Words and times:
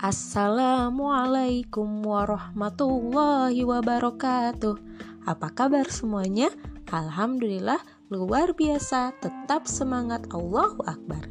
Assalamualaikum 0.00 2.00
warahmatullahi 2.00 3.68
wabarakatuh. 3.68 4.80
Apa 5.28 5.52
kabar 5.52 5.92
semuanya? 5.92 6.48
Alhamdulillah 6.88 7.76
luar 8.08 8.56
biasa, 8.56 9.12
tetap 9.20 9.68
semangat 9.68 10.24
Allahu 10.32 10.80
Akbar. 10.88 11.28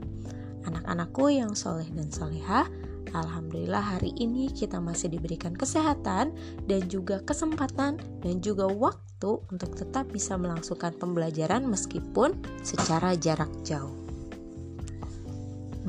Anak-anakku 0.70 1.34
yang 1.34 1.58
soleh 1.58 1.90
dan 1.98 2.14
solehah, 2.14 2.70
Alhamdulillah 3.10 3.82
hari 3.82 4.14
ini 4.22 4.54
kita 4.54 4.78
masih 4.78 5.18
diberikan 5.18 5.58
kesehatan 5.58 6.30
dan 6.70 6.82
juga 6.86 7.26
kesempatan 7.26 7.98
dan 8.22 8.36
juga 8.38 8.70
waktu 8.70 9.42
untuk 9.50 9.82
tetap 9.82 10.14
bisa 10.14 10.38
melangsungkan 10.38 10.94
pembelajaran 10.94 11.66
meskipun 11.66 12.38
secara 12.62 13.18
jarak 13.18 13.50
jauh. 13.66 13.98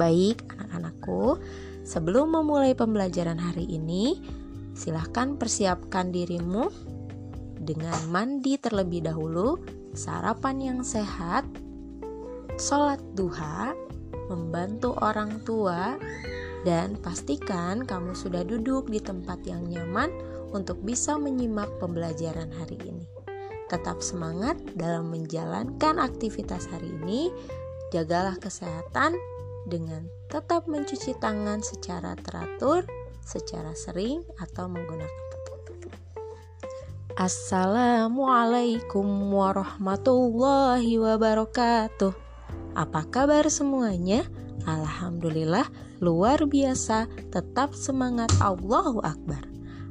Baik, 0.01 0.49
anak-anakku, 0.57 1.37
sebelum 1.91 2.39
memulai 2.39 2.79
pembelajaran 2.79 3.43
hari 3.43 3.67
ini, 3.67 4.23
silahkan 4.79 5.35
persiapkan 5.35 6.15
dirimu 6.15 6.71
dengan 7.59 7.99
mandi 8.15 8.55
terlebih 8.63 9.11
dahulu, 9.11 9.59
sarapan 9.91 10.63
yang 10.63 10.81
sehat, 10.87 11.43
sholat 12.63 13.03
duha, 13.19 13.75
membantu 14.31 14.95
orang 15.03 15.43
tua, 15.43 15.99
dan 16.63 16.95
pastikan 17.03 17.83
kamu 17.83 18.15
sudah 18.15 18.47
duduk 18.47 18.87
di 18.87 19.03
tempat 19.03 19.43
yang 19.43 19.67
nyaman 19.67 20.15
untuk 20.55 20.79
bisa 20.87 21.19
menyimak 21.19 21.67
pembelajaran 21.83 22.55
hari 22.55 22.79
ini. 22.87 23.03
Tetap 23.67 23.99
semangat 23.99 24.59
dalam 24.79 25.11
menjalankan 25.11 25.99
aktivitas 25.99 26.71
hari 26.71 26.95
ini, 27.03 27.35
jagalah 27.91 28.39
kesehatan 28.39 29.19
dengan 29.67 30.07
tetap 30.31 30.71
mencuci 30.71 31.19
tangan 31.19 31.61
secara 31.61 32.15
teratur, 32.17 32.87
secara 33.21 33.75
sering, 33.75 34.23
atau 34.39 34.71
menggunakan 34.71 35.31
Assalamualaikum 37.21 39.05
warahmatullahi 39.05 40.97
wabarakatuh. 40.97 42.17
Apa 42.73 43.05
kabar 43.13 43.45
semuanya? 43.53 44.25
Alhamdulillah, 44.65 45.69
luar 46.01 46.49
biasa. 46.49 47.13
Tetap 47.29 47.77
semangat, 47.77 48.33
Allahu 48.41 49.05
Akbar. 49.05 49.50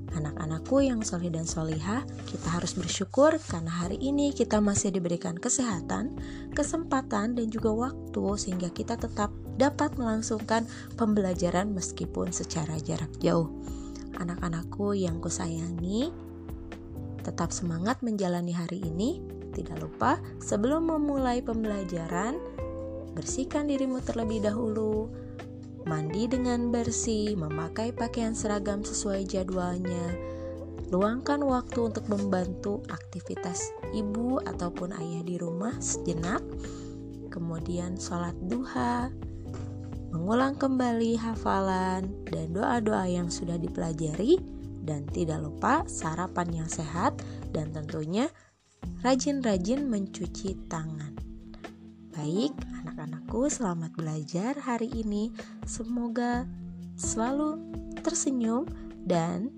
Anak-anakku 0.09 0.81
yang 0.81 1.05
soleh 1.05 1.29
dan 1.29 1.45
solihah, 1.45 2.01
kita 2.25 2.49
harus 2.49 2.73
bersyukur 2.73 3.37
karena 3.45 3.69
hari 3.69 4.01
ini 4.01 4.33
kita 4.33 4.57
masih 4.57 4.89
diberikan 4.89 5.37
kesehatan, 5.37 6.17
kesempatan, 6.57 7.37
dan 7.37 7.47
juga 7.53 7.69
waktu 7.69 8.25
sehingga 8.41 8.73
kita 8.73 8.97
tetap 8.97 9.29
dapat 9.61 9.93
melangsungkan 10.01 10.65
pembelajaran 10.97 11.69
meskipun 11.75 12.33
secara 12.33 12.79
jarak 12.81 13.11
jauh. 13.21 13.53
Anak-anakku 14.17 14.97
yang 14.97 15.21
kusayangi, 15.21 16.09
tetap 17.21 17.53
semangat 17.53 18.01
menjalani 18.01 18.55
hari 18.55 18.81
ini. 18.81 19.21
Tidak 19.49 19.77
lupa, 19.77 20.17
sebelum 20.41 20.89
memulai 20.89 21.41
pembelajaran, 21.45 22.37
bersihkan 23.13 23.69
dirimu 23.69 24.01
terlebih 24.01 24.45
dahulu, 24.45 25.09
mandi 25.89 26.29
dengan 26.29 26.69
bersih, 26.69 27.33
memakai 27.33 27.89
pakaian 27.89 28.37
seragam 28.37 28.85
sesuai 28.85 29.25
jadwalnya, 29.25 30.13
luangkan 30.93 31.41
waktu 31.41 31.89
untuk 31.89 32.05
membantu 32.05 32.85
aktivitas 32.93 33.73
ibu 33.89 34.37
ataupun 34.45 34.93
ayah 34.93 35.25
di 35.25 35.41
rumah 35.41 35.73
sejenak, 35.81 36.45
kemudian 37.33 37.97
sholat 37.97 38.37
duha, 38.45 39.09
mengulang 40.13 40.53
kembali 40.53 41.17
hafalan 41.17 42.05
dan 42.29 42.53
doa-doa 42.53 43.09
yang 43.09 43.33
sudah 43.33 43.57
dipelajari, 43.57 44.37
dan 44.85 45.09
tidak 45.09 45.41
lupa 45.41 45.85
sarapan 45.89 46.63
yang 46.63 46.69
sehat 46.69 47.17
dan 47.49 47.73
tentunya 47.73 48.29
rajin-rajin 49.01 49.89
mencuci 49.89 50.53
tangan. 50.69 51.28
Baik, 52.19 52.51
anak-anakku, 52.83 53.47
selamat 53.47 53.95
belajar 53.95 54.51
hari 54.59 54.91
ini. 54.91 55.31
Semoga 55.63 56.43
selalu 56.99 57.55
tersenyum 58.03 58.67
dan 59.07 59.55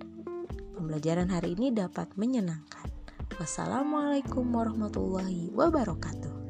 pembelajaran 0.78 1.26
hari 1.26 1.58
ini 1.58 1.74
dapat 1.74 2.14
menyenangkan. 2.14 2.86
Wassalamualaikum 3.42 4.46
warahmatullahi 4.54 5.50
wabarakatuh. 5.58 6.41